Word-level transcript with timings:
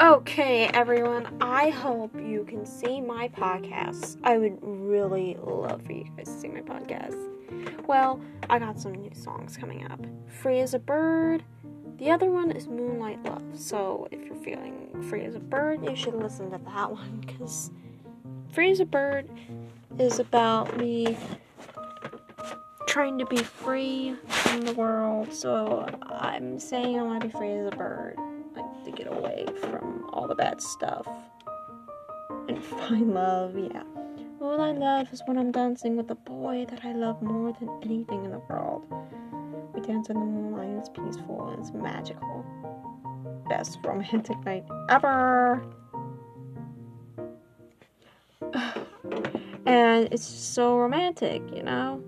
Okay, 0.00 0.68
everyone, 0.68 1.26
I 1.40 1.70
hope 1.70 2.14
you 2.14 2.44
can 2.44 2.64
see 2.64 3.00
my 3.00 3.26
podcast. 3.30 4.16
I 4.22 4.38
would 4.38 4.56
really 4.62 5.36
love 5.42 5.82
for 5.82 5.90
you 5.90 6.04
guys 6.16 6.26
to 6.26 6.38
see 6.38 6.46
my 6.46 6.60
podcast. 6.60 7.16
Well, 7.88 8.20
I 8.48 8.60
got 8.60 8.78
some 8.78 8.92
new 8.92 9.10
songs 9.12 9.56
coming 9.56 9.90
up 9.90 9.98
Free 10.28 10.60
as 10.60 10.72
a 10.72 10.78
Bird. 10.78 11.42
The 11.96 12.12
other 12.12 12.30
one 12.30 12.52
is 12.52 12.68
Moonlight 12.68 13.24
Love. 13.24 13.42
So 13.54 14.06
if 14.12 14.24
you're 14.24 14.36
feeling 14.36 15.04
free 15.08 15.24
as 15.24 15.34
a 15.34 15.40
bird, 15.40 15.84
you 15.84 15.96
should 15.96 16.14
listen 16.14 16.52
to 16.52 16.58
that 16.58 16.92
one 16.92 17.24
because 17.26 17.72
Free 18.52 18.70
as 18.70 18.78
a 18.78 18.84
Bird 18.84 19.28
is 19.98 20.20
about 20.20 20.76
me 20.78 21.16
trying 22.86 23.18
to 23.18 23.26
be 23.26 23.38
free 23.38 24.14
from 24.28 24.60
the 24.60 24.74
world. 24.74 25.32
So 25.32 25.88
I'm 26.08 26.60
saying 26.60 27.00
I 27.00 27.02
want 27.02 27.20
to 27.22 27.26
be 27.26 27.32
free 27.32 27.50
as 27.50 27.66
a 27.66 27.76
bird, 27.76 28.16
like 28.54 28.84
to 28.84 28.90
get 28.90 29.06
away 29.06 29.46
from 29.60 30.08
all 30.12 30.26
the 30.26 30.34
bad 30.34 30.60
stuff 30.60 31.06
and 32.48 32.62
find 32.80 33.14
love. 33.14 33.56
Yeah. 33.56 33.82
All 34.40 34.60
I 34.60 34.70
love 34.70 35.12
is 35.12 35.22
when 35.26 35.36
I'm 35.36 35.50
dancing 35.50 35.96
with 35.96 36.10
a 36.10 36.14
boy 36.14 36.66
that 36.70 36.84
I 36.84 36.92
love 36.92 37.20
more 37.22 37.52
than 37.52 37.68
anything 37.82 38.24
in 38.24 38.30
the 38.30 38.38
world. 38.38 38.86
We 39.74 39.80
dance 39.80 40.08
in 40.10 40.18
the 40.18 40.24
moonlight, 40.24 40.78
it's 40.78 40.88
peaceful 40.88 41.38
it's 41.58 41.72
magical. 41.72 42.44
Best 43.48 43.78
romantic 43.84 44.38
night 44.44 44.64
ever! 44.88 45.64
and 49.66 50.08
it's 50.12 50.24
so 50.24 50.78
romantic, 50.78 51.42
you 51.54 51.62
know? 51.62 52.02